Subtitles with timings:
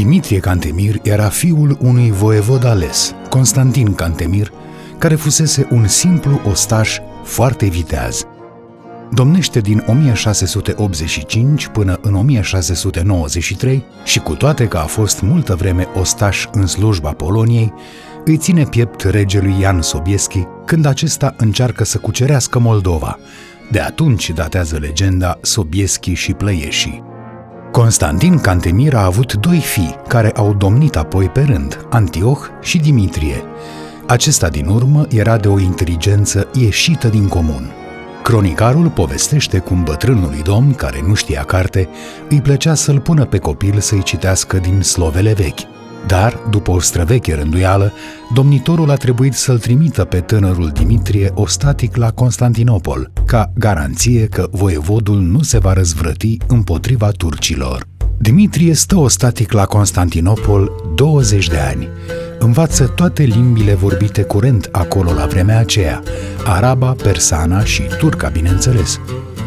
[0.00, 4.52] Dimitrie Cantemir era fiul unui voievod ales, Constantin Cantemir,
[4.98, 8.26] care fusese un simplu ostaș foarte viteaz.
[9.12, 16.46] Domnește din 1685 până în 1693 și cu toate că a fost multă vreme ostaș
[16.52, 17.72] în slujba Poloniei,
[18.24, 23.18] îi ține piept regelui Ian Sobieski când acesta încearcă să cucerească Moldova.
[23.70, 27.09] De atunci datează legenda Sobieski și Plăieșii.
[27.70, 33.42] Constantin Cantemir a avut doi fii care au domnit apoi pe rând, Antioch și Dimitrie.
[34.06, 37.72] Acesta din urmă era de o inteligență ieșită din comun.
[38.22, 41.88] Cronicarul povestește cum bătrânului domn, care nu știa carte,
[42.28, 45.79] îi plăcea să-l pună pe copil să-i citească din slovele vechi.
[46.06, 47.92] Dar, după o străveche rânduială,
[48.34, 55.18] domnitorul a trebuit să-l trimită pe tânărul Dimitrie ostatic la Constantinopol, ca garanție că voievodul
[55.20, 57.86] nu se va răzvrăti împotriva turcilor.
[58.18, 61.88] Dimitrie stă ostatic la Constantinopol 20 de ani.
[62.38, 66.02] Învață toate limbile vorbite curent acolo la vremea aceea,
[66.44, 69.00] araba, persana și turca, bineînțeles.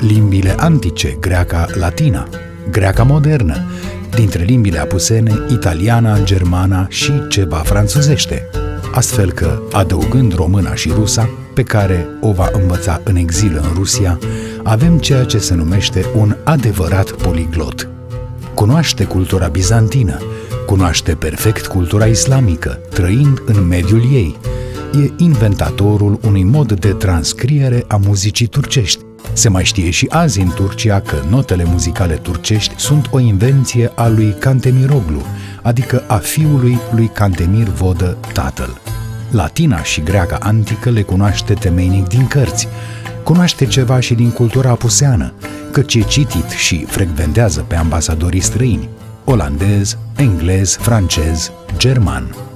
[0.00, 2.28] Limbile antice, greaca, latina,
[2.70, 3.56] greaca modernă,
[4.10, 8.46] dintre limbile apusene, italiana, germana și ceva franțuzește.
[8.92, 14.18] Astfel că, adăugând româna și rusa, pe care o va învăța în exil în Rusia,
[14.62, 17.88] avem ceea ce se numește un adevărat poliglot.
[18.54, 20.18] Cunoaște cultura bizantină,
[20.66, 24.36] cunoaște perfect cultura islamică, trăind în mediul ei.
[25.04, 30.50] E inventatorul unui mod de transcriere a muzicii turcești, se mai știe și azi în
[30.54, 35.22] Turcia că notele muzicale turcești sunt o invenție a lui Cantemiroglu,
[35.62, 38.80] adică a fiului lui Cantemir Vodă, tatăl.
[39.30, 42.68] Latina și greaca antică le cunoaște temeinic din cărți,
[43.22, 45.32] cunoaște ceva și din cultura apuseană,
[45.72, 48.88] căci e citit și frecventează pe ambasadorii străini,
[49.24, 52.47] olandez, englez, francez, german.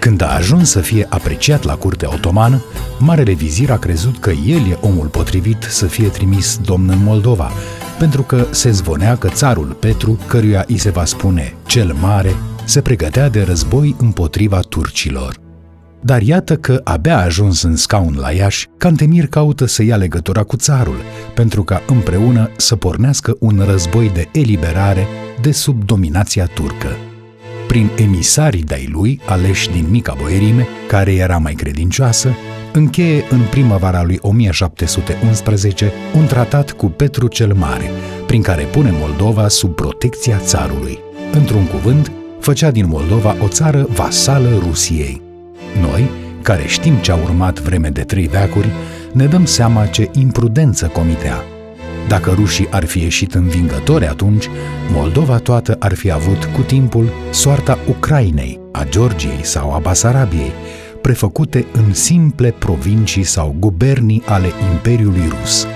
[0.00, 2.62] Când a ajuns să fie apreciat la curtea otomană,
[2.98, 7.50] Marele Vizir a crezut că el e omul potrivit să fie trimis domn în Moldova,
[7.98, 12.80] pentru că se zvonea că țarul Petru, căruia îi se va spune cel mare, se
[12.80, 15.36] pregătea de război împotriva turcilor.
[16.02, 20.56] Dar iată că, abia ajuns în scaun la Iași, Cantemir caută să ia legătura cu
[20.56, 21.00] țarul,
[21.34, 25.06] pentru ca împreună să pornească un război de eliberare
[25.40, 26.96] de sub dominația turcă
[27.70, 32.34] prin emisarii de-ai lui, aleși din mica boierime, care era mai credincioasă,
[32.72, 37.90] încheie în primăvara lui 1711 un tratat cu Petru cel Mare,
[38.26, 40.98] prin care pune Moldova sub protecția țarului.
[41.32, 45.22] Într-un cuvânt, făcea din Moldova o țară vasală Rusiei.
[45.80, 46.10] Noi,
[46.42, 48.68] care știm ce a urmat vreme de trei veacuri,
[49.12, 51.44] ne dăm seama ce imprudență comitea
[52.10, 54.48] dacă rușii ar fi ieșit învingători atunci,
[54.92, 60.52] Moldova toată ar fi avut cu timpul soarta Ucrainei, a Georgiei sau a Basarabiei,
[61.02, 65.66] prefăcute în simple provincii sau gubernii ale Imperiului Rus.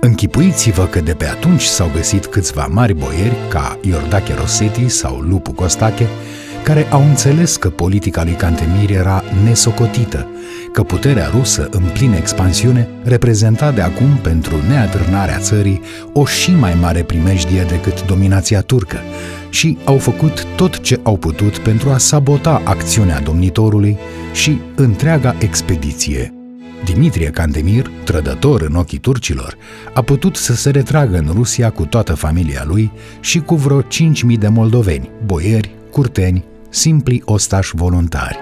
[0.00, 5.52] Închipuiți-vă că de pe atunci s-au găsit câțiva mari boieri ca Iordache Rosetti sau Lupu
[5.52, 6.06] Costache,
[6.66, 10.28] care au înțeles că politica lui Cantemir era nesocotită,
[10.72, 15.80] că puterea rusă în plină expansiune reprezenta de acum pentru neadrânarea țării
[16.12, 18.96] o și mai mare primejdie decât dominația turcă
[19.48, 23.98] și au făcut tot ce au putut pentru a sabota acțiunea domnitorului
[24.32, 26.34] și întreaga expediție.
[26.84, 29.56] Dimitrie Cantemir, trădător în ochii turcilor,
[29.94, 33.88] a putut să se retragă în Rusia cu toată familia lui și cu vreo 5.000
[34.38, 36.44] de moldoveni, boieri, curteni,
[36.76, 38.38] simpli ostași voluntari.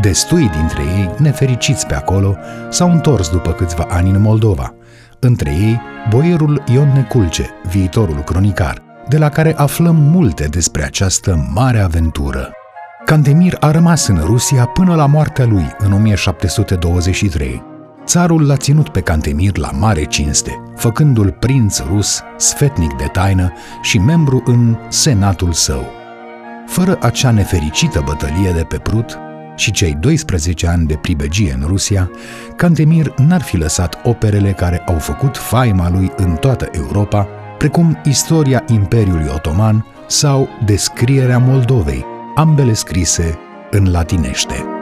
[0.00, 2.36] Destui dintre ei, nefericiți pe acolo,
[2.70, 4.74] s-au întors după câțiva ani în Moldova.
[5.18, 11.78] Între ei, boierul Ion Neculce, viitorul cronicar, de la care aflăm multe despre această mare
[11.78, 12.50] aventură.
[13.04, 17.62] Cantemir a rămas în Rusia până la moartea lui în 1723.
[18.04, 23.98] Țarul l-a ținut pe Cantemir la mare cinste, făcându-l prinț rus, sfetnic de taină și
[23.98, 26.04] membru în senatul său.
[26.66, 29.18] Fără acea nefericită bătălie de pe Prut,
[29.56, 32.10] și cei 12 ani de pribegie în Rusia,
[32.56, 37.28] Cantemir n-ar fi lăsat operele care au făcut faima lui în toată Europa,
[37.58, 42.04] precum Istoria Imperiului Otoman sau Descrierea Moldovei,
[42.34, 43.38] ambele scrise
[43.70, 44.75] în latinește.